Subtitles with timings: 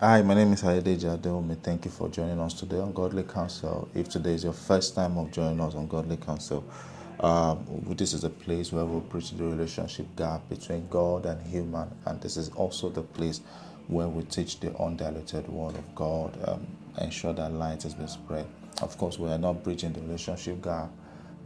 [0.00, 1.60] Hi, my name is Adedeji Adeomi.
[1.60, 3.88] Thank you for joining us today on Godly Counsel.
[3.96, 6.62] If today is your first time of joining us on Godly Counsel,
[7.18, 11.88] um, this is a place where we preach the relationship gap between God and human,
[12.06, 13.40] and this is also the place
[13.88, 16.64] where we teach the undiluted Word of God, um,
[17.00, 18.46] ensure that light has been spread.
[18.80, 20.90] Of course, we are not bridging the relationship gap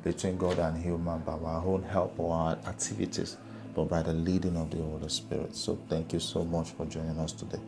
[0.04, 3.38] between God and human by our own help or our activities,
[3.74, 5.56] but by the leading of the Holy Spirit.
[5.56, 7.60] So, thank you so much for joining us today.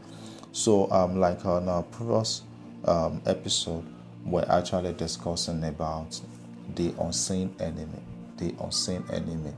[0.55, 2.43] So, um, like on our previous
[2.85, 3.85] um, episode,
[4.25, 6.21] we're actually discussing about
[6.77, 8.01] the unseen enemy,
[8.37, 9.53] the unseen enemy,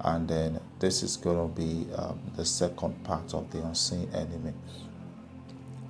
[0.00, 4.52] and then this is going to be um, the second part of the unseen enemy.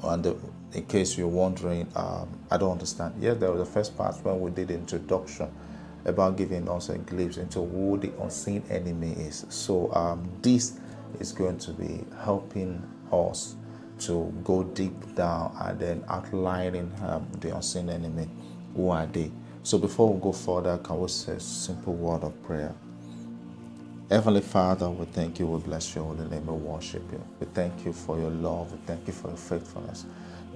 [0.02, 0.37] And the,
[0.74, 3.15] in case you're wondering, um, I don't understand.
[3.18, 5.51] Yes, there was the first part when we did the introduction
[6.04, 9.46] about giving us a glimpse into who the unseen enemy is.
[9.48, 10.79] So um, this
[11.18, 13.56] is going to be helping us
[14.00, 18.29] to go deep down and then outlining um, the unseen enemy.
[18.76, 19.32] Who are they?
[19.65, 22.74] So before we go further, can we say a simple word of prayer?
[24.10, 27.23] Heavenly Father, we thank you, we bless your holy name, we worship you.
[27.40, 30.07] We thank you for your love, we thank you for your faithfulness.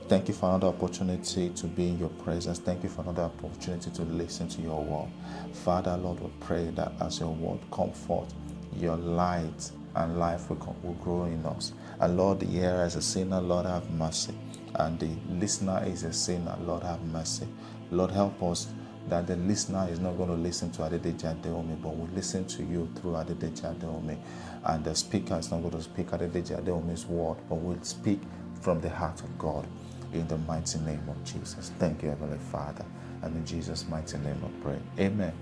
[0.09, 2.61] Thank you for another opportunity to be in your presence.
[2.61, 5.09] Thank you for another opportunity to listen to your word.
[5.55, 8.33] Father, Lord, we pray that as your word come forth,
[8.77, 10.57] your light and life will
[11.03, 11.73] grow in us.
[12.01, 14.35] And Lord, the hearer is a sinner, Lord, have mercy.
[14.75, 17.47] And the listener is a sinner, Lord, have mercy.
[17.91, 18.69] Lord, help us
[19.09, 22.63] that the listener is not going to listen to Adedeji Adeomi, but will listen to
[22.65, 24.19] you through Adedeji Adeomi.
[24.65, 28.21] And the speaker is not going to speak Adedeji Adeomi's word, but will speak
[28.61, 29.67] from the heart of God.
[30.13, 31.73] In the mighty name of Jesus.
[31.79, 32.85] Thank you, Heavenly Father.
[33.23, 34.79] And in Jesus' mighty name I pray.
[34.99, 35.33] Amen.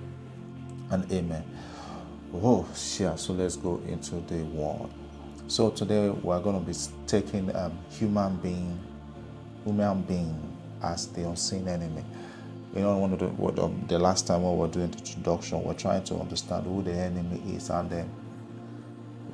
[0.91, 1.45] And amen.
[2.35, 2.67] Oh,
[2.99, 3.15] yeah.
[3.17, 4.89] So let's go into the word.
[5.49, 6.77] So today we're going to be
[7.07, 8.81] taking um, human being,
[9.65, 12.05] human being as the unseen enemy.
[12.75, 15.63] You know, one of the, what, um, the last time we were doing the introduction,
[15.63, 18.11] we're trying to understand who the enemy is and then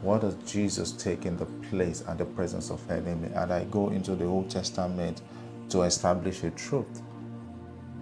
[0.02, 3.30] what does Jesus take in the place and the presence of enemy?
[3.34, 5.22] And I go into the Old Testament
[5.70, 7.02] to establish a truth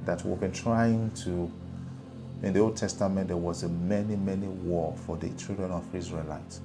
[0.05, 1.51] that we've been trying to.
[2.43, 6.61] In the Old Testament, there was a many, many war for the children of Israelites.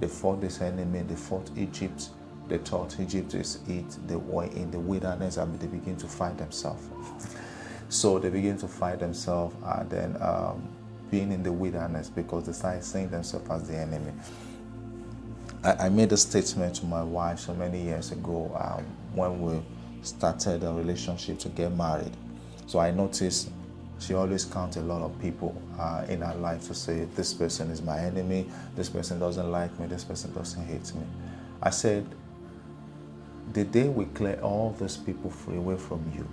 [0.00, 2.10] They fought this enemy, they fought Egypt.
[2.48, 3.96] They thought Egypt is it.
[4.06, 6.88] They were in the wilderness and they begin to fight themselves.
[7.88, 10.68] so they begin to fight themselves and then um,
[11.10, 14.12] being in the wilderness because they started seeing themselves as the enemy.
[15.64, 18.84] I, I, made a statement to my wife so many years ago um,
[19.14, 19.60] when we
[20.02, 22.12] started a relationship to get married.
[22.66, 23.50] So I noticed
[23.98, 27.70] she always counts a lot of people uh, in her life to say, This person
[27.70, 31.02] is my enemy, this person doesn't like me, this person doesn't hate me.
[31.62, 32.06] I said,
[33.52, 36.26] The day we clear all those people free away from you,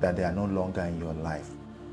[0.00, 1.48] that they are no longer in your life,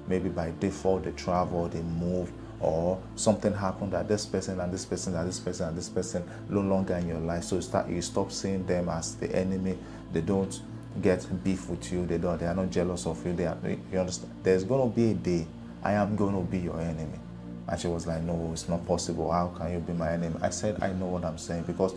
[0.07, 4.85] maybe by default they travel, they move, or something happened that this person and this
[4.85, 7.43] person and this person and this person no longer in your life.
[7.43, 9.77] So you start you stop seeing them as the enemy.
[10.11, 10.59] They don't
[11.01, 12.05] get beef with you.
[12.05, 12.39] They don't.
[12.39, 13.33] They are not jealous of you.
[13.33, 13.57] They are.
[13.91, 14.33] You understand?
[14.43, 15.47] There's gonna be a day
[15.83, 17.19] I am gonna be your enemy.
[17.67, 19.31] And she was like, No, it's not possible.
[19.31, 20.35] How can you be my enemy?
[20.41, 21.93] I said, I know what I'm saying because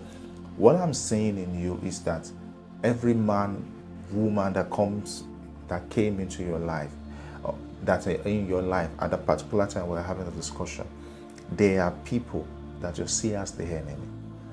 [0.56, 2.30] what I'm saying in you is that
[2.82, 3.64] every man,
[4.10, 5.24] woman that comes,
[5.68, 6.90] that came into your life,
[7.44, 7.52] uh,
[7.84, 10.86] that are in your life at a particular time we're having a discussion,
[11.52, 12.46] they are people
[12.80, 14.02] that you see as the enemy.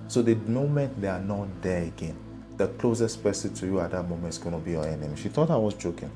[0.08, 2.18] So the moment they are not there again,
[2.58, 5.16] the closest person to you at that moment is going to be your enemy.
[5.16, 6.12] She thought I was joking.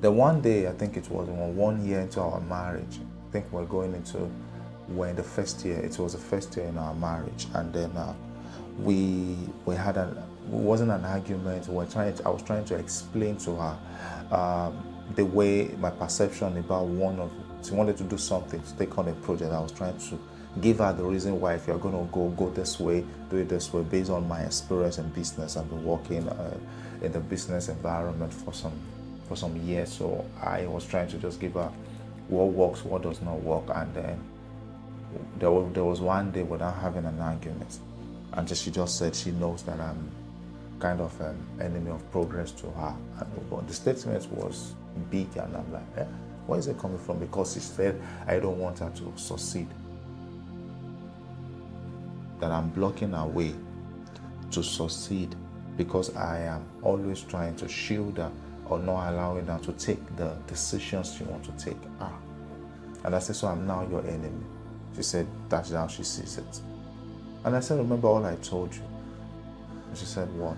[0.00, 3.64] The one day, I think it was one year into our marriage, I think we're
[3.64, 4.30] going into
[4.88, 8.14] when the first year, it was the first year in our marriage, and then uh,
[8.78, 11.66] we we had a it wasn't an argument.
[11.68, 12.14] We were trying.
[12.14, 13.78] To, I was trying to explain to her
[14.30, 14.84] um,
[15.14, 17.30] the way my perception about one of
[17.62, 19.52] she wanted to do something to take on a project.
[19.52, 20.18] I was trying to
[20.60, 23.48] give her the reason why if you're going to go go this way do it
[23.48, 25.56] this way based on my experience in business.
[25.56, 26.56] I've been working uh,
[27.02, 28.72] in the business environment for some
[29.28, 31.70] for some years so i was trying to just give her
[32.28, 34.20] what works what does not work and then
[35.38, 37.78] there was, there was one day without having an argument
[38.34, 40.10] and she just said she knows that i'm
[40.80, 42.94] kind of an enemy of progress to her.
[43.20, 44.74] And the statement was
[45.10, 46.04] big and i'm like eh,
[46.46, 47.18] where is it coming from?
[47.20, 49.68] Because she said i don't want her to succeed
[52.40, 53.54] that I'm blocking her way
[54.50, 55.34] to succeed
[55.76, 58.30] because I am always trying to shield her
[58.66, 61.80] or not allowing her to take the decisions she wants to take.
[62.00, 62.12] Ah.
[63.04, 64.44] And I said, So I'm now your enemy.
[64.96, 66.60] She said, That's how she sees it.
[67.44, 68.82] And I said, Remember all I told you?
[69.88, 70.56] And she said, What?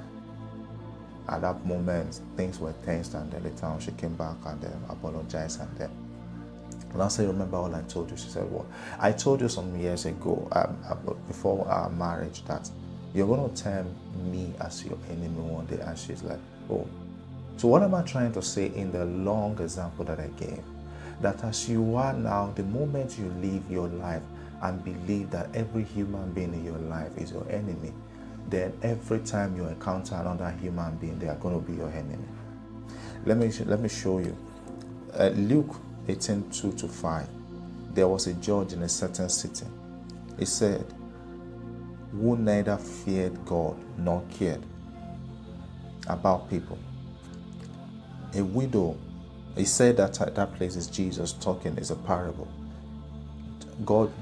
[1.28, 4.81] at that moment, things were tense, and then later on, she came back and then
[4.88, 5.61] apologized.
[5.61, 5.90] And then,
[7.00, 8.16] and I Remember all I told you?
[8.16, 8.66] She said, Well,
[8.98, 12.70] I told you some years ago, um, before our marriage, that
[13.14, 13.94] you're going to turn
[14.31, 15.78] me as your enemy one day.
[15.81, 16.40] And she's like,
[16.70, 16.87] Oh.
[17.56, 20.62] So, what am I trying to say in the long example that I gave?
[21.22, 24.22] That as you are now, the moment you live your life
[24.62, 27.92] and believe that every human being in your life is your enemy,
[28.49, 32.25] then every time you encounter another human being, they are going to be your enemy.
[33.25, 34.37] Let me, let me show you.
[35.19, 35.76] Uh, Luke
[36.08, 37.29] 18 2 to 5.
[37.94, 39.67] There was a judge in a certain city.
[40.38, 40.85] He said,
[42.12, 44.62] Who neither feared God nor cared
[46.08, 46.79] about people.
[48.35, 48.97] A widow,
[49.56, 52.49] he said that that place is Jesus talking, is a parable.
[53.85, 54.12] God,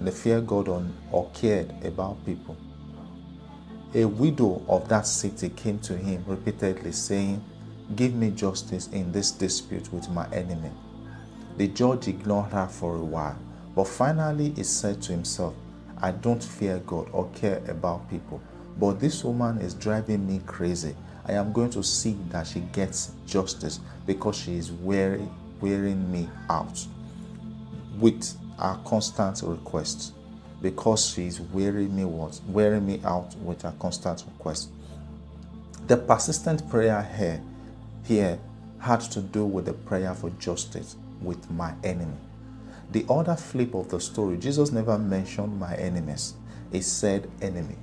[0.00, 0.68] they fear God
[1.10, 2.56] or cared about people
[3.94, 7.42] a widow of that city came to him repeatedly, saying,
[7.94, 10.70] Give me justice in this dispute with my enemy.
[11.56, 13.38] The judge ignored her for a while,
[13.76, 15.54] but finally he said to himself,
[16.02, 18.40] I don't fear God or care about people,
[18.78, 20.96] but this woman is driving me crazy.
[21.26, 26.28] I am going to see that she gets justice because she is wearing, wearing me
[26.50, 26.84] out
[28.00, 30.12] with our constant requests
[30.60, 34.70] because she's wearing me what wearing me out with her constant request.
[35.86, 37.40] The persistent prayer here
[38.04, 38.40] here
[38.80, 42.16] had to do with the prayer for justice with my enemy.
[42.92, 46.34] The other flip of the story, Jesus never mentioned my enemies.
[46.70, 47.76] He said enemy.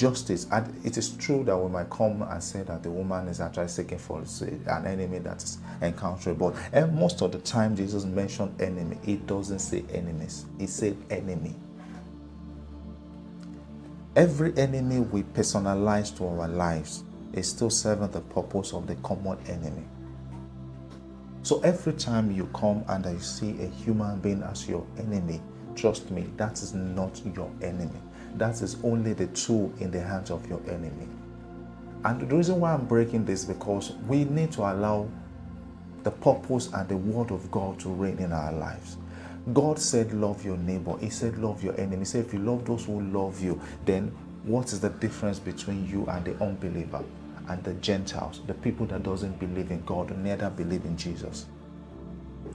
[0.00, 0.46] justice.
[0.50, 3.68] And it is true that we might come and say that the woman is actually
[3.68, 6.56] seeking for an enemy that is encounterable.
[6.72, 8.98] Eh, and most of the time, Jesus mentioned enemy.
[9.02, 11.54] He doesn't say enemies, he said enemy.
[14.16, 19.38] Every enemy we personalize to our lives is still serving the purpose of the common
[19.46, 19.86] enemy.
[21.42, 25.40] So every time you come and I see a human being as your enemy,
[25.74, 28.00] trust me, that is not your enemy
[28.36, 31.08] that is only the tool in the hands of your enemy.
[32.04, 35.08] And the reason why I'm breaking this because we need to allow
[36.02, 38.96] the purpose and the word of God to reign in our lives.
[39.52, 40.96] God said, Love your neighbor.
[40.98, 41.98] He said, Love your enemy.
[41.98, 44.08] He said, If you love those who love you, then
[44.44, 47.04] what is the difference between you and the unbeliever
[47.50, 51.46] and the Gentiles, the people that doesn't believe in God, neither believe in Jesus?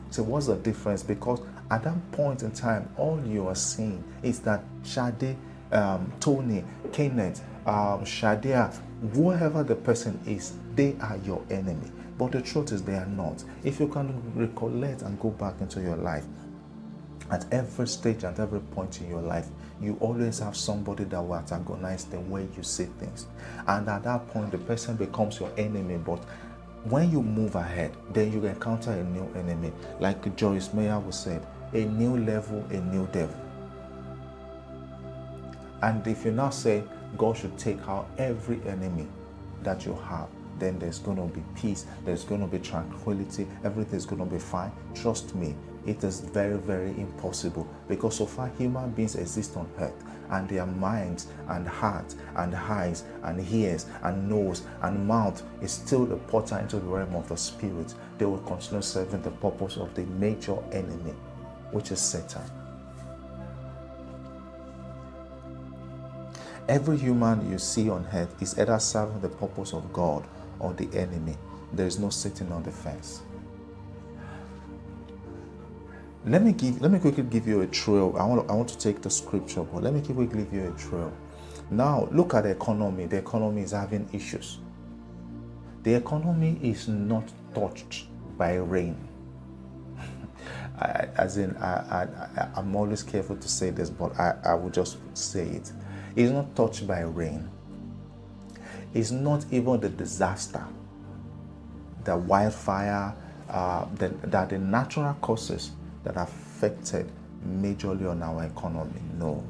[0.10, 1.04] So, what's the difference?
[1.04, 5.36] Because at that point in time, all you are seeing is that Shade
[5.72, 8.74] um, Tony, Kenneth, um, Shadia,
[9.14, 11.92] whoever the person is, they are your enemy.
[12.18, 13.44] But the truth is, they are not.
[13.64, 16.26] If you can recollect and go back into your life,
[17.32, 19.48] at every stage, at every point in your life,
[19.82, 23.28] you always have somebody that will antagonize the way you see things.
[23.68, 25.98] And at that point, the person becomes your enemy.
[25.98, 26.24] But
[26.86, 29.72] when you move ahead, then you encounter a new enemy.
[30.00, 33.36] Like Joyce Meyer was said, a new level, a new devil.
[35.82, 36.84] And if you now say
[37.18, 39.08] God should take out every enemy
[39.64, 44.06] that you have, then there's going to be peace, there's going to be tranquility, everything's
[44.06, 44.72] going to be fine.
[44.94, 45.56] Trust me,
[45.86, 50.66] it is very, very impossible because so far human beings exist on earth and their
[50.66, 56.58] minds and heart and eyes and ears and nose and mouth is still the portal
[56.58, 57.94] into the realm of the spirit.
[58.18, 61.14] They will continue serving the purpose of the major enemy,
[61.72, 62.42] which is Satan.
[66.68, 70.26] Every human you see on earth is either serving the purpose of God
[70.58, 71.38] or the enemy.
[71.74, 73.22] There is no sitting on the fence.
[76.28, 78.16] Let me give let me quickly give you a trail.
[78.18, 80.80] I want, I want to take the scripture, but let me quickly give you a
[80.80, 81.14] trail.
[81.70, 83.06] Now look at the economy.
[83.06, 84.58] The economy is having issues.
[85.84, 88.08] The economy is not touched
[88.40, 88.98] by rain.
[90.80, 94.72] I, as in, I, I, I'm always careful to say this, but I, I will
[94.72, 95.72] just say it.
[96.16, 97.48] it is not touched by rain.
[98.96, 100.66] It's not even the disaster,
[102.04, 103.14] the wildfire,
[103.48, 105.70] uh, that the natural causes
[106.06, 107.12] that affected
[107.46, 109.02] majorly on our economy.
[109.18, 109.44] No.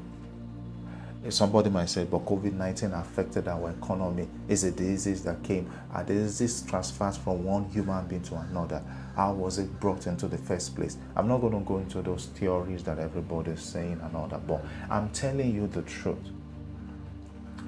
[1.28, 4.28] Somebody might say, but COVID 19 affected our economy.
[4.48, 5.68] It's a disease that came.
[5.94, 8.80] A disease transfers from one human being to another.
[9.16, 10.96] How was it brought into the first place?
[11.16, 14.46] I'm not going to go into those theories that everybody is saying and all that,
[14.46, 16.18] but I'm telling you the truth.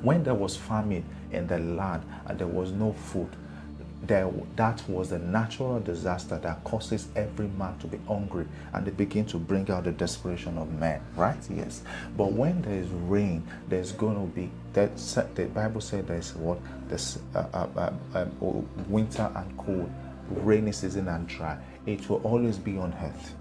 [0.03, 3.31] When there was famine in the land and there was no food,
[4.03, 8.91] there, that was a natural disaster that causes every man to be hungry and they
[8.91, 11.39] begin to bring out the desperation of men right?
[11.51, 11.83] Yes.
[12.17, 14.97] But when there is rain there's going to be that
[15.35, 16.59] the bible said there's what?
[16.89, 19.91] This uh, uh, uh, um, winter and cold
[20.31, 21.59] rainy season and dry.
[21.87, 23.35] It will always be on earth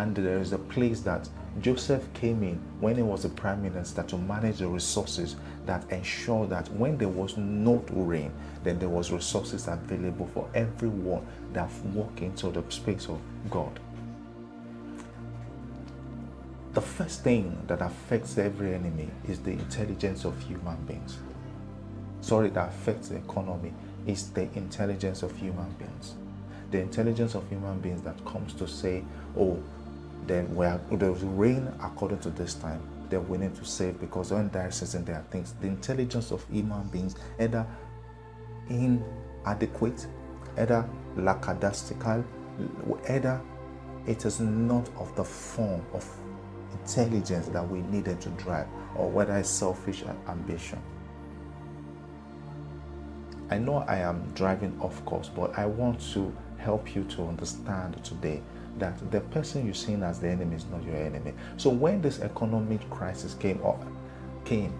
[0.00, 1.28] and there is a place that
[1.60, 6.46] Joseph came in when he was a prime minister to manage the resources that ensure
[6.46, 8.32] that when there was no rain,
[8.64, 13.78] then there was resources available for everyone that walk into the space of God.
[16.72, 21.18] The first thing that affects every enemy is the intelligence of human beings.
[22.22, 23.74] Sorry, that affects the economy
[24.06, 26.14] is the intelligence of human beings.
[26.70, 29.04] The intelligence of human beings that comes to say,
[29.36, 29.62] oh,
[30.26, 34.30] then we are, there's rain according to this time, then we need to save because
[34.30, 35.54] there is season there are things.
[35.60, 37.66] The intelligence of human beings either
[38.68, 40.06] inadequate,
[40.56, 42.24] either lackadaisical,
[43.08, 43.40] either
[44.06, 46.08] it is not of the form of
[46.72, 50.80] intelligence that we needed to drive, or whether it's selfish ambition.
[53.50, 58.02] I know I am driving off course, but I want to help you to understand
[58.04, 58.42] today
[58.78, 61.32] that the person you're seeing as the enemy is not your enemy.
[61.56, 63.84] So when this economic crisis came up,
[64.44, 64.72] came,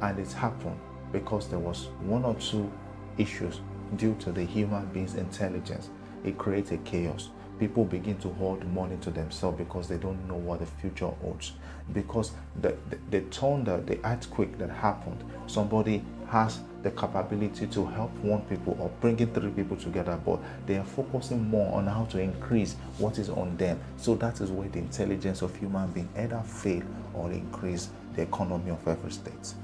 [0.00, 0.78] and it happened
[1.12, 2.70] because there was one or two
[3.18, 3.60] issues
[3.96, 5.90] due to the human being's intelligence,
[6.24, 7.30] it created chaos.
[7.58, 11.52] People begin to hold money to themselves because they don't know what the future holds.
[11.92, 18.10] Because the, the, the thunder, the earthquake that happened, somebody has the capability to help
[18.18, 22.20] one people or bringing three people together, but they are focusing more on how to
[22.20, 23.78] increase what is on them.
[23.96, 26.82] So that is where the intelligence of human being either fail
[27.14, 29.54] or increase the economy of every state.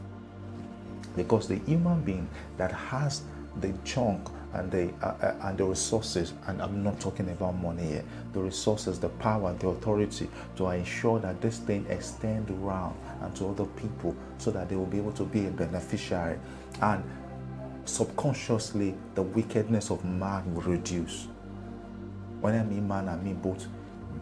[1.15, 3.23] Because the human being that has
[3.61, 8.05] the chunk and the uh, and the resources and i'm not talking about money here
[8.33, 13.47] the resources the power the authority to ensure that this thing extend around and to
[13.47, 16.39] other people so that they will be able to be a beneficiary.
[16.83, 17.03] And
[17.85, 21.29] subconsciously the wickedness of man will reduce.
[22.41, 23.67] When i mean man i mean both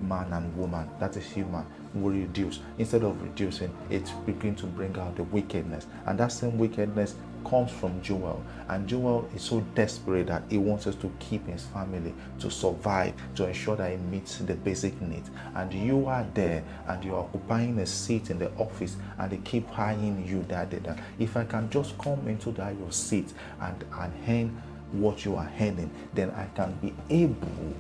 [0.01, 1.65] man and woman that is human
[1.95, 2.61] will reduce.
[2.79, 5.87] Instead of reducing it begin to bring out the wickedness.
[6.07, 7.15] And that same wickedness
[7.45, 8.43] comes from Joel.
[8.69, 13.15] And Joel is so desperate that he wants us to keep his family, to survive,
[13.37, 15.31] to ensure that he meets the basic needs.
[15.55, 19.69] And you are there and you're occupying a seat in the office and they keep
[19.69, 20.99] hiring you that, that, that.
[21.19, 25.45] If I can just come into that your seat and, and hand what you are
[25.45, 27.75] handing, then I can be able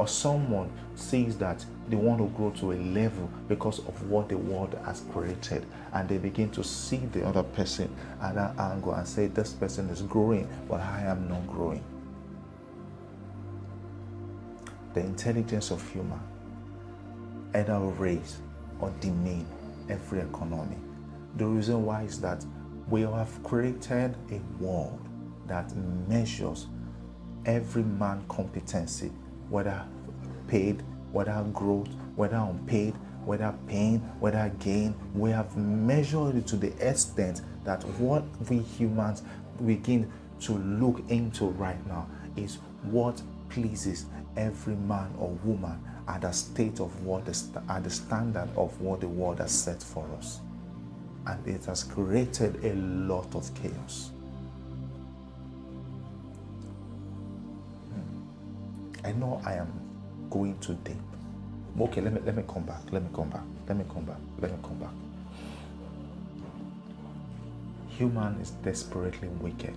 [0.00, 4.36] or someone sees that they want to grow to a level because of what the
[4.38, 9.06] world has created and they begin to see the other person at that angle and
[9.06, 11.84] say this person is growing but i am not growing.
[14.94, 16.20] The intelligence of human
[17.54, 18.38] either raise
[18.80, 19.46] or demean
[19.90, 20.78] every economy.
[21.36, 22.42] The reason why is that
[22.88, 25.06] we have created a world
[25.46, 25.76] that
[26.08, 26.68] measures
[27.44, 29.12] every man competency
[29.50, 29.84] whether
[30.48, 34.94] paid, whether growth, whether unpaid, whether pain, whether gain.
[35.14, 39.22] We have measured it to the extent that what we humans
[39.64, 46.32] begin to look into right now is what pleases every man or woman at the
[46.32, 50.40] state of what the, at the standard of what the world has set for us.
[51.26, 54.12] And it has created a lot of chaos.
[59.04, 59.72] I know I am
[60.30, 60.96] going too deep.
[61.80, 62.82] Okay, let me let me come back.
[62.90, 63.42] Let me come back.
[63.68, 64.18] Let me come back.
[64.40, 64.90] Let me come back.
[67.88, 69.76] Human is desperately wicked.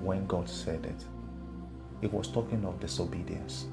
[0.00, 1.04] When God said it,
[2.00, 3.66] He was talking of disobedience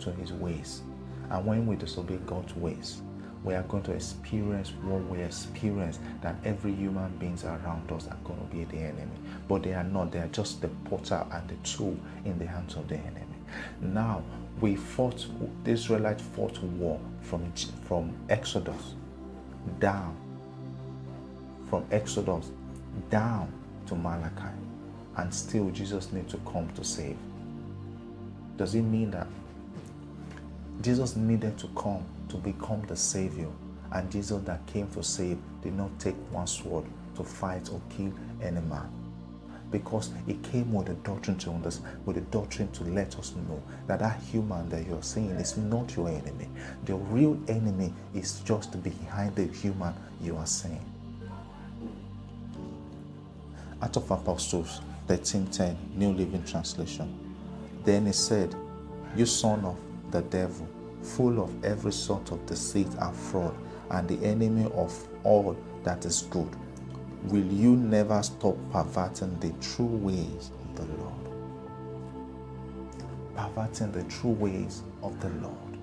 [0.00, 0.82] to His ways.
[1.30, 3.02] And when we disobey God's ways,
[3.44, 8.16] we are going to experience what we experience that every human beings around us are
[8.24, 9.16] going to be the enemy.
[9.48, 10.12] But they are not.
[10.12, 13.27] They are just the potter and the tool in the hands of the enemy.
[13.80, 14.22] Now,
[14.60, 15.26] we fought,
[15.64, 17.52] the Israelites fought war from,
[17.86, 18.94] from Exodus
[19.78, 20.16] down,
[21.68, 22.50] from Exodus
[23.10, 23.52] down
[23.86, 24.54] to Malachi,
[25.16, 27.16] and still Jesus needs to come to save.
[28.56, 29.28] Does it mean that
[30.80, 33.48] Jesus needed to come to become the Savior,
[33.92, 36.84] and Jesus that came to save did not take one sword
[37.16, 38.12] to fight or kill
[38.42, 38.97] any man?
[39.70, 43.62] Because it came with a doctrine to understand, with a doctrine to let us know
[43.86, 46.48] that that human that you're seeing is not your enemy.
[46.84, 50.84] The real enemy is just behind the human you are seeing.
[53.80, 57.08] Act of Apostles 13:10, New Living Translation.
[57.84, 58.54] Then he said,
[59.16, 59.76] You son of
[60.10, 60.66] the devil,
[61.02, 63.54] full of every sort of deceit and fraud,
[63.90, 64.92] and the enemy of
[65.24, 66.48] all that is good,
[67.24, 71.14] will you never stop perverting the true ways of the Lord?
[73.34, 75.78] Perverting the true ways of the Lord.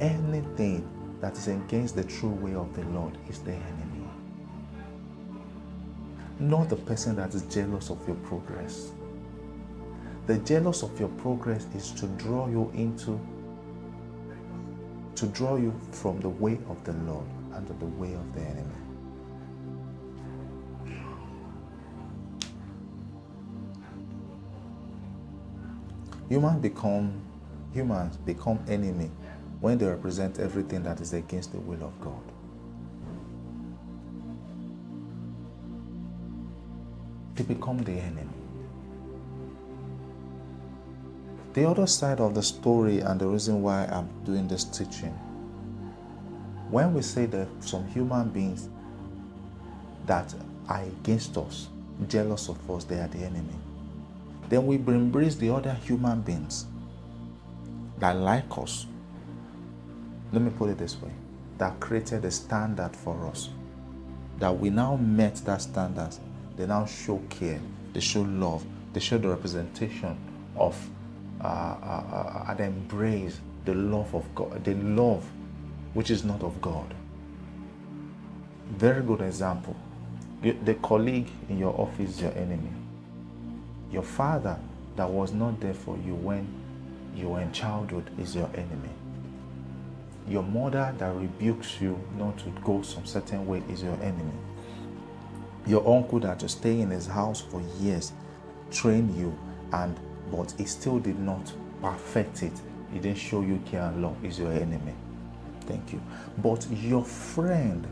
[0.00, 0.88] Anything
[1.20, 4.08] that is against the true way of the Lord is the enemy.
[6.38, 8.92] Not the person that is jealous of your progress.
[10.26, 13.20] The jealous of your progress is to draw you into,
[15.16, 18.79] to draw you from the way of the Lord and the way of the enemy.
[26.30, 27.20] Humans become
[27.74, 29.10] humans become enemy
[29.60, 32.22] when they represent everything that is against the will of God.
[37.34, 38.28] They become the enemy.
[41.52, 45.12] The other side of the story and the reason why I'm doing this teaching,
[46.70, 48.68] when we say that some human beings
[50.06, 50.32] that
[50.68, 51.68] are against us,
[52.08, 53.56] jealous of us, they are the enemy,
[54.50, 56.66] then we embrace the other human beings
[57.98, 58.86] that like us,
[60.32, 61.10] let me put it this way
[61.58, 63.50] that created a standard for us.
[64.38, 66.16] That we now met that standard.
[66.56, 67.60] They now show care,
[67.92, 70.18] they show love, they show the representation
[70.56, 70.74] of
[71.40, 75.24] uh, uh, uh, and embrace the love of God, the love
[75.94, 76.94] which is not of God.
[78.70, 79.76] Very good example.
[80.42, 82.70] The colleague in your office is your enemy.
[83.90, 84.58] Your father
[84.96, 86.46] that was not there for you when
[87.14, 88.90] you were in childhood is your enemy
[90.30, 94.32] your mother that rebukes you not to go some certain way is your enemy.
[95.66, 98.12] Your uncle that you stay in his house for years
[98.70, 99.36] trained you
[99.72, 99.98] and
[100.30, 102.52] but he still did not perfect it.
[102.92, 104.94] He didn't show you care and love is your enemy.
[105.62, 106.00] Thank you.
[106.38, 107.86] But your friend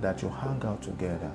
[0.00, 1.30] that you hang out together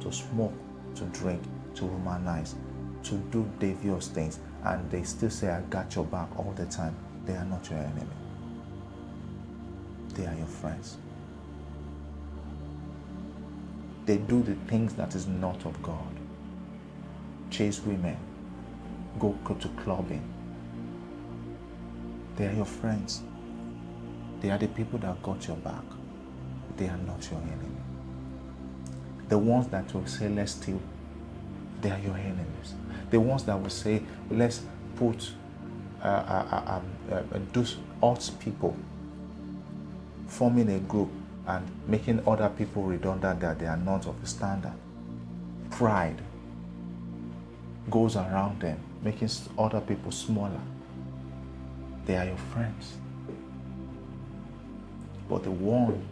[0.00, 0.52] to smoke,
[0.96, 1.40] to drink,
[1.76, 2.56] to humanize,
[3.04, 6.94] to do devious things, and they still say, I got your back all the time,
[7.26, 8.06] they are not your enemy
[10.14, 10.96] they are your friends.
[14.04, 16.14] They do the things that is not of God.
[17.50, 18.16] Chase women,
[19.18, 20.22] go, to clubbing.
[22.36, 23.22] They are your friends.
[24.40, 25.84] They are the people that got your back.
[26.76, 27.76] They are not your enemy.
[29.28, 30.80] The ones that will say, let's steal,
[31.82, 32.74] they are your enemies.
[33.10, 34.62] The ones that will say, let's
[34.96, 35.32] put,
[36.02, 37.42] uh, uh, uh, um,
[38.02, 38.76] uh, people
[40.26, 41.10] forming a group
[41.46, 44.72] and making other people redundant that they are not of a standard.
[45.70, 46.20] Pride
[47.90, 50.60] goes around them, making other people smaller.
[52.06, 52.94] They are your friends.
[55.28, 56.02] But the one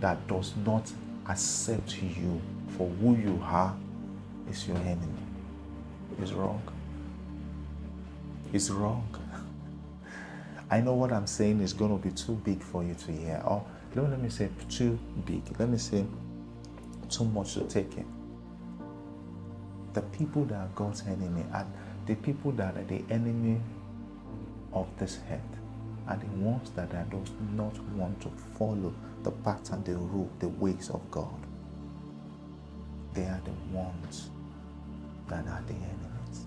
[0.00, 0.90] that does not
[1.28, 2.40] accept you
[2.76, 3.74] for who you are
[4.50, 5.22] is your enemy.
[6.22, 6.62] Is wrong.
[8.52, 9.06] Is wrong.
[10.70, 13.42] I know what I'm saying is going to be too big for you to hear.
[13.44, 15.42] Oh, or don't let me say too big.
[15.58, 16.04] Let me say
[17.10, 18.06] too much to take in.
[19.94, 21.66] The people that are God's enemy are
[22.06, 23.60] the people that are the enemy
[24.72, 25.42] of this head
[26.08, 30.48] are the ones that are does not want to follow the pattern, the rule, the
[30.48, 31.34] ways of God.
[33.14, 34.30] They are the ones
[35.28, 36.46] that are the enemies.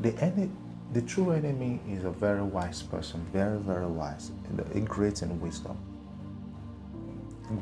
[0.00, 0.50] The enemy
[0.92, 5.76] the true enemy is a very wise person, very, very wise, and great in wisdom.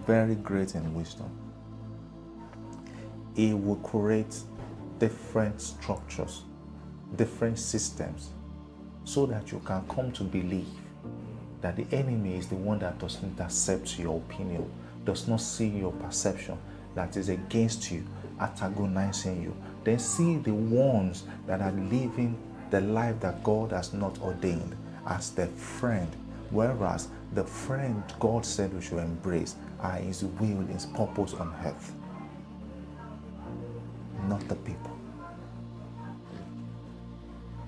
[0.07, 1.31] Very great in wisdom.
[3.35, 4.35] He will create
[4.99, 6.45] different structures,
[7.17, 8.31] different systems,
[9.05, 10.67] so that you can come to believe
[11.61, 14.71] that the enemy is the one that does not accept your opinion,
[15.05, 16.57] does not see your perception,
[16.95, 18.05] that is against you,
[18.41, 19.57] antagonizing you.
[19.85, 22.37] Then see the ones that are living
[22.71, 26.09] the life that God has not ordained as the friend,
[26.51, 31.95] whereas the friend God said we should embrace are His will, His purpose on earth,
[34.27, 34.97] not the people.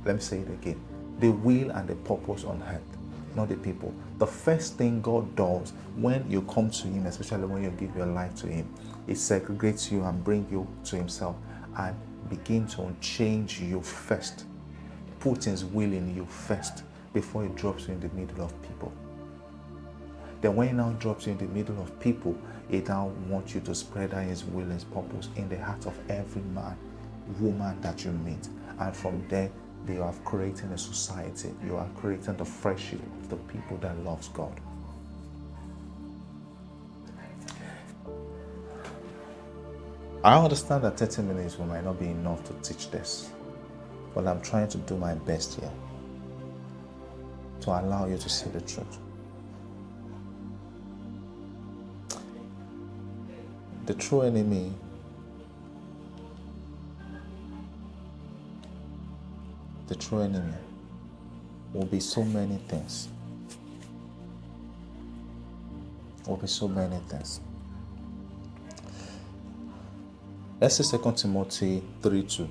[0.04, 0.80] Let me say it again
[1.20, 2.80] the will and the purpose on earth,
[3.37, 3.94] not the people.
[4.18, 8.06] The first thing God does when you come to Him, especially when you give your
[8.06, 8.66] life to Him,
[9.11, 11.35] He segregates you and bring you to Himself
[11.77, 11.96] and
[12.29, 14.44] begin to change you first
[15.18, 18.92] put His will in you first before He drops you in the middle of people.
[20.40, 22.37] Then when he now drops you in the middle of people,
[22.70, 25.99] he now wants you to spread out his will, his purpose in the heart of
[26.09, 26.79] every man,
[27.38, 28.49] woman that you meet.
[28.79, 29.51] And from there,
[29.85, 31.51] they are creating a society.
[31.62, 34.59] You are creating the friendship of the people that loves God.
[40.22, 43.30] I understand that 30 minutes will might not be enough to teach this,
[44.14, 45.72] but I'm trying to do my best here
[47.62, 48.98] to allow you to see the truth.
[53.87, 54.74] The true enemy
[59.88, 60.54] the true enemy
[61.72, 63.09] will be so many things.
[66.26, 67.40] Will be so many things.
[70.61, 72.49] Let's say 2 Timothy 3 2.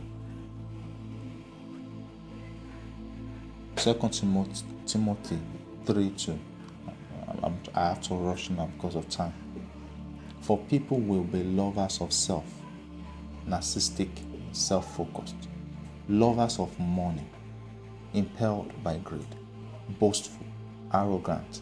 [3.76, 5.39] 2 Timothy, Timothy
[5.86, 6.39] 3 2.
[7.76, 9.34] I have to rush now because of time.
[10.41, 12.45] For people will be lovers of self,
[13.48, 14.10] narcissistic,
[14.54, 15.48] self focused,
[16.08, 17.30] lovers of money,
[18.15, 19.36] impelled by greed,
[20.00, 20.48] boastful,
[20.95, 21.62] arrogant,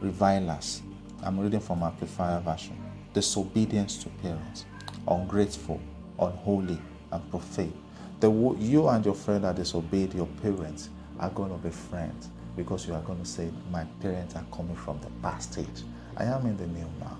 [0.00, 0.80] revilers.
[1.22, 2.78] I'm reading from Amplified version.
[3.12, 4.64] Disobedience to parents,
[5.08, 5.80] ungrateful,
[6.18, 6.78] unholy,
[7.10, 7.72] and profane.
[8.20, 12.86] The, you and your friend that disobeyed your parents are going to be friends because
[12.86, 15.82] you are going to say, My parents are coming from the past age.
[16.16, 17.18] I am in the new now.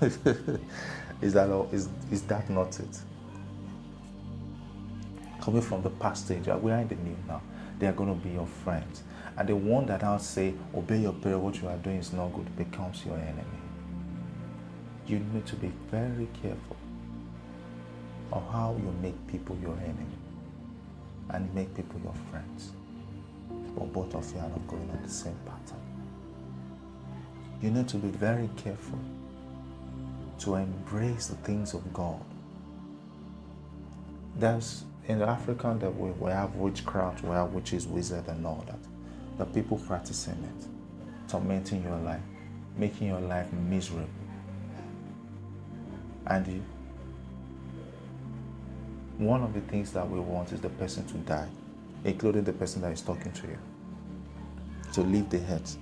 [1.22, 2.98] is, that all, is, is that not it?
[5.40, 7.40] Coming from the past age, we are in the new now.
[7.78, 9.02] They are going to be your friends.
[9.38, 12.34] And the one that I'll say, obey your parents, what you are doing is not
[12.34, 13.59] good, becomes your enemy
[15.10, 16.76] you need to be very careful
[18.32, 20.06] of how you make people your enemy
[21.30, 22.70] and make people your friends.
[23.76, 25.80] But both of you are not going on the same pattern.
[27.60, 29.00] You need to be very careful
[30.40, 32.22] to embrace the things of God.
[34.36, 38.64] There's in the African that we, we have witchcraft, we have witches, wizard, and all
[38.68, 38.78] that.
[39.38, 42.22] The people practicing it, tormenting your life,
[42.76, 44.08] making your life miserable
[46.30, 46.62] and
[49.18, 51.48] one of the things that we want is the person to die,
[52.04, 53.58] including the person that is talking to you.
[54.94, 55.76] To leave the hurt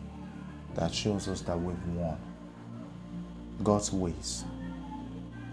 [0.75, 2.19] that shows us that we've won.
[3.63, 4.45] God's ways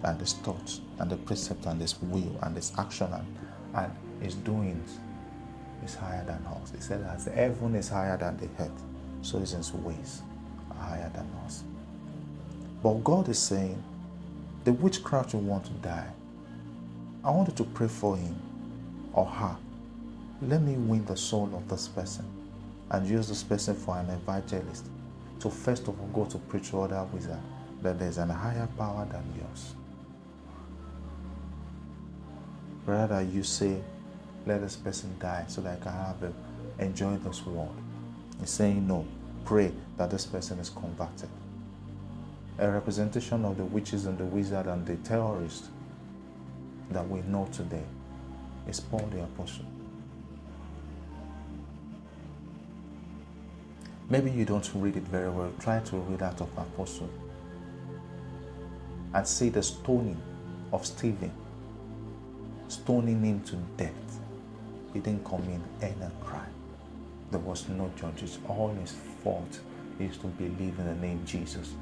[0.04, 3.38] and his thoughts and the precept and his will and his action and,
[3.74, 5.00] and his doings
[5.84, 6.72] is higher than us.
[6.74, 8.84] He said, as heaven is higher than the earth,
[9.22, 10.22] so is his ways
[10.72, 11.64] are higher than us.
[12.82, 13.84] But God is saying,
[14.66, 16.10] the witchcraft who want to die,
[17.24, 18.36] I wanted to pray for him
[19.14, 19.56] or her.
[20.42, 22.26] Let me win the soul of this person
[22.90, 24.86] and use this person for an evangelist
[25.40, 27.40] to first of all go to preach to other wizards
[27.84, 29.76] that there's an higher power than yours.
[32.88, 33.80] Rather, you say,
[34.48, 37.76] let this person die so that I can have a, enjoy this world.
[38.40, 39.06] He's saying no.
[39.44, 41.30] Pray that this person is converted
[42.58, 45.70] a representation of the witches and the wizard and the terrorists
[46.92, 47.84] that we know today
[48.68, 49.66] is Paul the Apostle.
[54.10, 55.52] Maybe you don't read it very well.
[55.60, 57.10] Try to read out of Apostle
[59.14, 60.22] and see the stoning
[60.72, 61.32] of Stephen,
[62.68, 64.20] stoning him to death.
[64.94, 66.54] He didn't commit any crime.
[67.32, 68.38] There was no judges.
[68.48, 68.92] All his
[69.24, 69.60] fault
[70.00, 71.74] is to believe in the name Jesus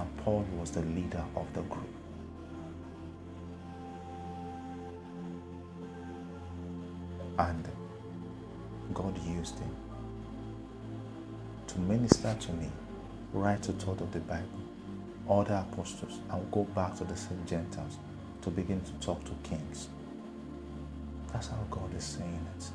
[0.00, 1.88] and Paul was the leader of the group.
[7.38, 7.68] And
[8.94, 9.70] God used him
[11.66, 12.70] to minister to me
[13.32, 14.46] right to thought of the Bible,
[15.28, 17.98] other apostles, and go back to the same Gentiles
[18.42, 19.88] to begin to talk to kings.
[21.32, 22.70] That's how God is saying it.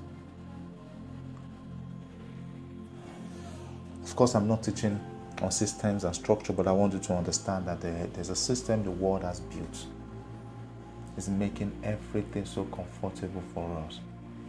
[4.03, 4.99] Of course, I'm not teaching
[5.41, 8.83] on systems and structure, but I want you to understand that there, there's a system
[8.83, 9.85] the world has built.
[11.17, 13.99] It's making everything so comfortable for us.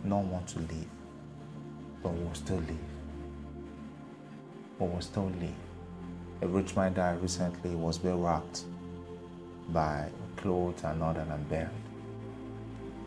[0.04, 0.88] No one to leave,
[2.02, 2.76] but we'll still live.
[4.78, 5.54] But we'll still live.
[6.42, 8.64] A rich man died recently, was well wrapped
[9.70, 11.70] by clothes and other and buried.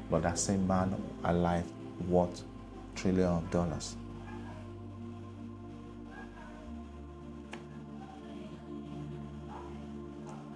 [0.10, 1.65] But that same man alive
[2.08, 2.44] worth
[2.96, 3.96] trillion of dollars.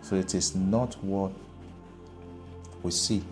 [0.04, 1.32] So it is not what
[2.84, 3.24] we see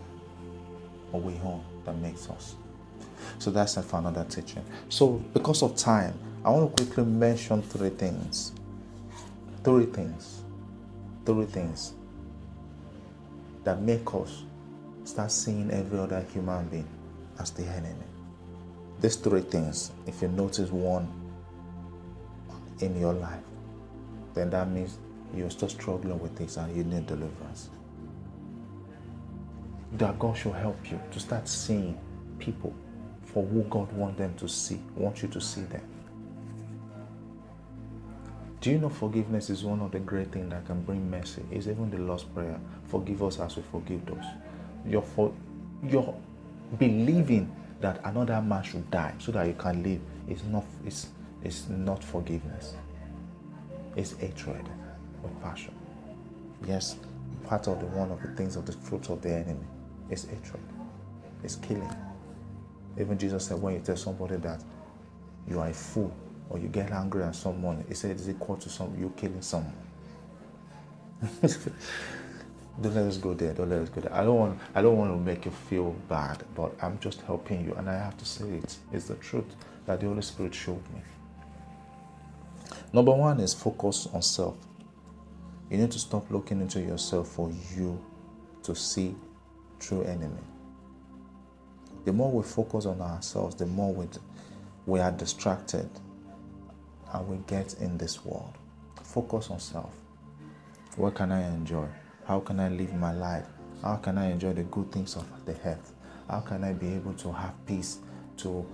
[1.11, 2.55] or we own that makes us.
[3.37, 4.63] So that's for another teaching.
[4.89, 8.53] So because of time, I want to quickly mention three things
[9.63, 10.41] three things,
[11.25, 11.93] three things
[13.63, 14.43] that make us
[15.03, 16.87] start seeing every other human being
[17.39, 18.05] as the enemy.
[18.99, 21.07] These three things, if you notice one
[22.79, 23.43] in your life,
[24.33, 24.97] then that means
[25.35, 27.69] you're still struggling with this and you need deliverance.
[29.93, 31.97] That God should help you to start seeing
[32.39, 32.73] people
[33.23, 35.83] for who God wants them to see, want you to see them.
[38.59, 41.43] Do you know forgiveness is one of the great things that can bring mercy?
[41.49, 42.59] It's even the Lord's Prayer.
[42.87, 44.25] Forgive us as we forgive those.
[44.85, 45.33] You're, for,
[45.83, 46.15] you're
[46.77, 49.99] believing that another man should die so that you can live.
[50.27, 51.07] It's not, it's,
[51.43, 52.75] it's not forgiveness.
[53.95, 54.69] It's hatred
[55.23, 55.73] with passion.
[56.67, 56.95] Yes,
[57.45, 59.65] part of the one of the things of the fruits of the enemy
[60.09, 60.61] is hatred.
[61.43, 61.89] It's killing.
[62.99, 64.63] Even Jesus said when you tell somebody that
[65.47, 66.13] you are a fool
[66.49, 69.73] or you get angry at someone, he said it's equal to some you killing someone.
[72.81, 73.53] don't let us go there.
[73.53, 74.13] Don't let us go there.
[74.13, 74.59] I don't want.
[74.75, 77.93] I don't want to make you feel bad, but I'm just helping you, and I
[77.93, 78.77] have to say it.
[78.91, 79.55] It's the truth
[79.85, 81.01] that the Holy Spirit showed me.
[82.93, 84.57] Number one is focus on self.
[85.71, 87.97] You need to stop looking into yourself for you
[88.63, 89.15] to see
[89.79, 90.43] true enemy.
[92.03, 94.05] The more we focus on ourselves, the more we,
[94.85, 95.89] we are distracted
[97.13, 98.53] and we get in this world.
[99.01, 99.93] Focus on self.
[100.97, 101.87] What can I enjoy?
[102.25, 103.45] How can I live my life?
[103.81, 105.93] How can I enjoy the good things of the earth?
[106.29, 107.99] How can I be able to have peace,
[108.37, 108.65] to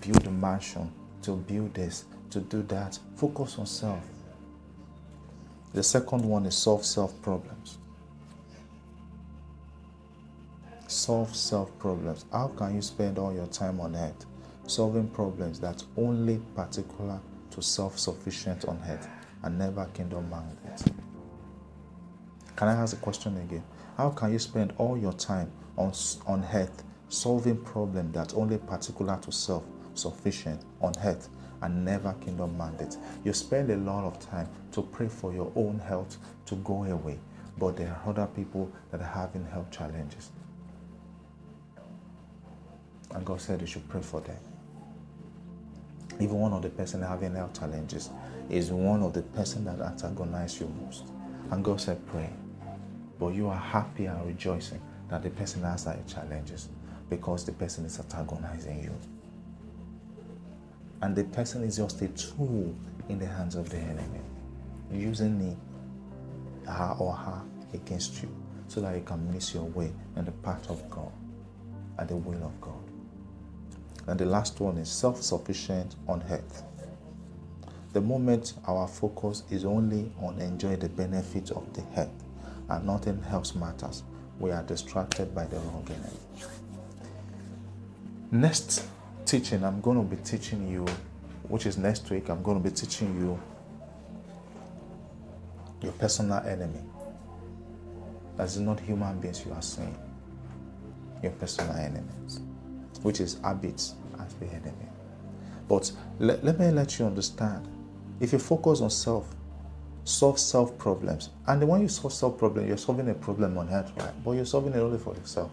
[0.00, 2.96] build a mansion, to build this, to do that?
[3.16, 4.13] Focus on self.
[5.74, 7.78] The second one is solve self problems.
[10.86, 12.24] Solve self problems.
[12.30, 14.24] How can you spend all your time on earth
[14.68, 19.08] solving problems that's only particular to self sufficient on earth
[19.42, 20.92] and never kingdom minded?
[22.54, 23.64] Can I ask a question again?
[23.96, 25.92] How can you spend all your time on,
[26.28, 31.28] on earth solving problems that's only particular to self sufficient on earth
[31.62, 32.96] and never kingdom mandate?
[33.24, 37.18] You spend a lot of time to pray for your own health to go away,
[37.58, 40.30] but there are other people that are having health challenges.
[43.12, 44.38] And God said you should pray for them.
[46.20, 48.10] Even one of the person having health challenges
[48.50, 51.04] is one of the person that antagonize you most.
[51.50, 52.30] And God said, pray
[53.18, 56.68] but you are happy and rejoicing that the person has their challenges
[57.08, 59.13] because the person is antagonizing you.
[61.04, 62.74] And the person is just a tool
[63.10, 64.22] in the hands of the enemy,
[64.90, 65.54] using me,
[66.66, 67.42] her or her
[67.74, 68.34] against you
[68.68, 71.12] so that you can miss your way in the path of God
[71.98, 72.82] and the will of God.
[74.06, 76.62] And the last one is self sufficient on earth.
[77.92, 82.24] The moment our focus is only on enjoying the benefits of the earth,
[82.70, 84.04] and nothing else matters.
[84.40, 86.46] We are distracted by the wrong enemy.
[88.30, 88.88] Next
[89.24, 90.84] teaching, I'm going to be teaching you,
[91.48, 93.40] which is next week, I'm going to be teaching you
[95.82, 96.80] your personal enemy.
[98.36, 99.96] That is not human beings you are seeing.
[101.22, 102.40] Your personal enemies,
[103.02, 104.88] which is habits as the enemy.
[105.68, 107.68] But let, let me let you understand
[108.20, 109.34] if you focus on self,
[110.04, 111.30] solve self problems.
[111.46, 114.12] And when you solve self problems, you're solving a problem on earth, right?
[114.24, 115.50] But you're solving it only for yourself.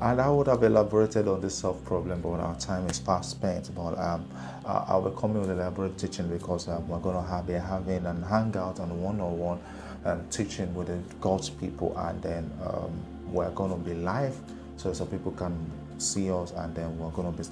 [0.00, 3.74] And I would have elaborated on this self problem, but our time is fast spent.
[3.74, 4.26] But um,
[4.64, 8.78] I'll come coming with elaborate teaching because um, we're going to be having an hangout
[8.78, 9.60] and one-on-one
[10.04, 12.90] um, teaching with God's people, and then um,
[13.26, 14.36] we're going to be live
[14.76, 15.54] so so people can
[15.98, 17.48] see us, and then we're going to be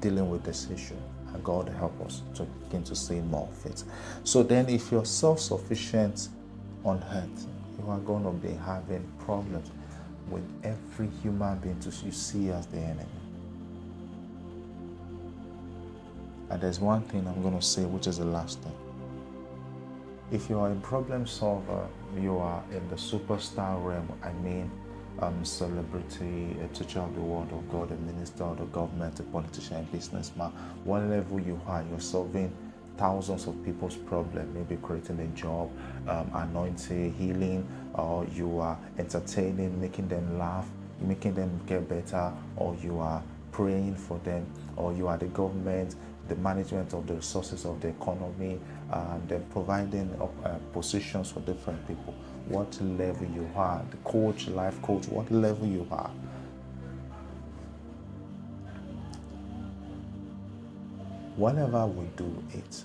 [0.00, 0.96] dealing with this issue.
[1.32, 3.82] And God help us to begin to see more of it.
[4.22, 6.28] So then, if you're self sufficient
[6.84, 7.46] on earth,
[7.78, 9.70] you are going to be having problems
[10.28, 13.06] with every human being you see as the enemy.
[16.50, 18.76] And there's one thing I'm going to say, which is the last thing.
[20.30, 21.86] If you are a problem solver,
[22.18, 24.08] you are in the superstar realm.
[24.22, 24.70] I mean,
[25.20, 29.22] um, celebrity, a teacher of the word of God, a minister of the government, a
[29.24, 30.50] politician, a businessman,
[30.84, 32.52] what level you are, you're solving
[32.96, 35.70] thousands of people's problem, maybe creating a job,
[36.08, 40.68] um, anointing, healing, or you are entertaining, making them laugh,
[41.00, 45.94] making them get better, or you are praying for them, or you are the government,
[46.28, 48.58] the management of the resources of the economy,
[48.90, 50.10] and then providing
[50.44, 52.14] uh, positions for different people
[52.48, 56.10] what level you are, the coach, life coach, what level you are.
[61.36, 62.84] Whenever we do it,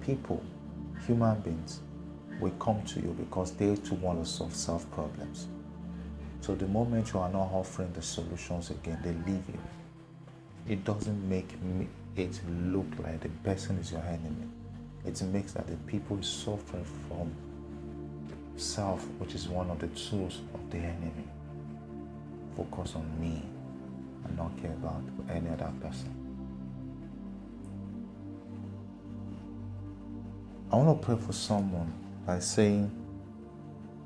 [0.00, 0.42] people
[1.06, 1.80] human beings
[2.40, 5.46] will come to you because they too want to solve self problems.
[6.40, 9.60] So the moment you are not offering the solutions again, they leave you.
[10.68, 11.54] It doesn't make
[12.16, 14.48] it look like the person is your enemy.
[15.04, 17.34] It makes that the people is suffering from
[18.56, 21.28] self, which is one of the tools of the enemy.
[22.56, 23.42] Focus on me
[24.24, 26.29] and not care about any other person.
[30.72, 31.92] I want to pray for someone
[32.24, 32.92] by saying,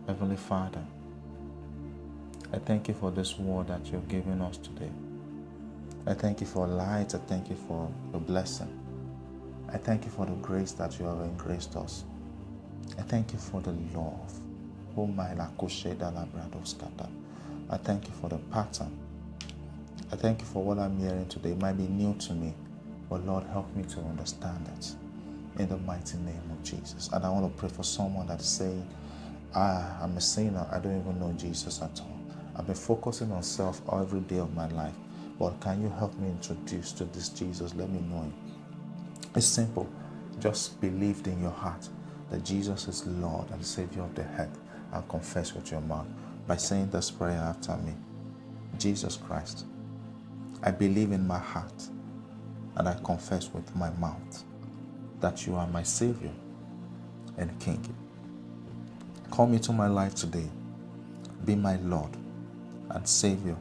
[0.07, 0.83] Heavenly Father,
[2.55, 4.88] I thank you for this word that you're giving us today.
[6.07, 7.14] I thank you for light.
[7.14, 8.81] I thank you for your blessing.
[9.70, 12.05] I thank you for the grace that you have engraced us.
[12.98, 14.33] I thank you for the love.
[14.96, 15.07] Oh
[17.70, 18.98] I thank you for the pattern.
[20.11, 21.50] I thank you for what I'm hearing today.
[21.50, 22.55] It might be new to me,
[23.11, 24.94] but Lord, help me to understand it
[25.58, 27.08] in the mighty name of Jesus.
[27.12, 28.86] And I want to pray for someone that's saying,
[29.54, 30.66] ah, I'm a sinner.
[30.70, 32.18] I don't even know Jesus at all.
[32.56, 34.94] I've been focusing on self every day of my life.
[35.38, 37.74] But can you help me introduce to this Jesus?
[37.74, 38.34] Let me know him.
[39.34, 39.88] It's simple.
[40.40, 41.88] Just believe in your heart
[42.30, 44.50] that Jesus is Lord and Savior of the head
[44.92, 46.06] and confess with your mouth
[46.46, 47.92] by saying this prayer after me.
[48.78, 49.66] Jesus Christ,
[50.62, 51.88] I believe in my heart
[52.76, 54.44] and I confess with my mouth
[55.24, 56.32] that you are my Savior
[57.38, 57.82] and King.
[59.32, 60.50] Come into my life today.
[61.46, 62.10] Be my Lord
[62.90, 63.56] and Savior.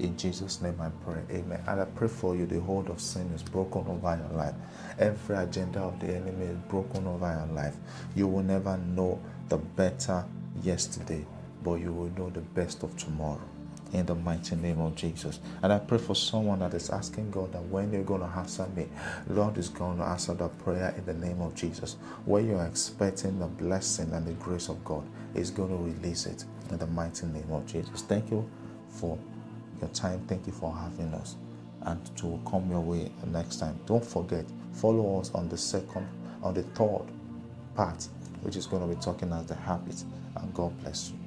[0.00, 1.22] In Jesus' name I pray.
[1.30, 1.62] Amen.
[1.68, 4.54] And I pray for you, the hold of sin is broken over your life.
[4.98, 7.76] Every agenda of the enemy is broken over your life.
[8.16, 10.24] You will never know the better
[10.64, 11.24] yesterday,
[11.62, 13.48] but you will know the best of tomorrow
[13.92, 15.40] in the mighty name of Jesus.
[15.62, 18.66] And I pray for someone that is asking God that when you're going to answer
[18.76, 18.86] me,
[19.28, 21.96] Lord is going to answer that prayer in the name of Jesus.
[22.24, 26.44] Where you're expecting the blessing and the grace of God, is going to release it
[26.70, 28.02] in the mighty name of Jesus.
[28.02, 28.48] Thank you
[28.88, 29.18] for
[29.80, 30.20] your time.
[30.26, 31.36] Thank you for having us.
[31.82, 33.78] And to come your way next time.
[33.86, 36.06] Don't forget, follow us on the second,
[36.42, 37.06] on the third
[37.74, 38.08] part,
[38.42, 40.02] which is going to be talking as the habit.
[40.36, 41.17] And God bless you.